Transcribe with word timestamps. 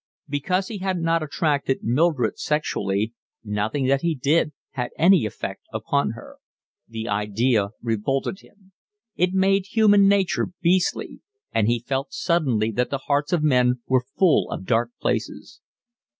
Because 0.27 0.69
he 0.69 0.79
had 0.79 0.97
not 0.99 1.21
attracted 1.21 1.83
Mildred 1.83 2.39
sexually, 2.39 3.13
nothing 3.43 3.85
that 3.85 4.01
he 4.01 4.15
did 4.15 4.51
had 4.71 4.89
any 4.97 5.27
effect 5.27 5.61
upon 5.71 6.13
her. 6.13 6.37
The 6.87 7.07
idea 7.07 7.69
revolted 7.83 8.39
him; 8.39 8.71
it 9.15 9.31
made 9.35 9.67
human 9.67 10.07
nature 10.07 10.47
beastly; 10.59 11.19
and 11.51 11.67
he 11.67 11.77
felt 11.79 12.13
suddenly 12.13 12.71
that 12.71 12.89
the 12.89 12.97
hearts 13.05 13.31
of 13.31 13.43
men 13.43 13.81
were 13.85 14.03
full 14.17 14.49
of 14.49 14.65
dark 14.65 14.89
places. 14.99 15.61